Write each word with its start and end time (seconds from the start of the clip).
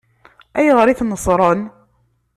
Ayɣer 0.57 0.87
i 0.87 0.95
ten-ṣṣṛen? 0.99 1.61